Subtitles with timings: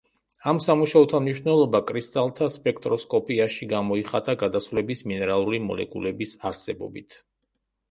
[0.51, 7.23] ამ სამუშაოთა მნიშვნელობა კრისტალთა სპექტროსკოპიაში გამოიხატა გადასვლების მინერალური მოლეკულების არსებობით.